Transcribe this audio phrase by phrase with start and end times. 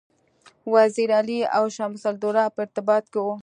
[0.73, 3.35] وزیر علي او شمس الدوله په ارتباط کې وه.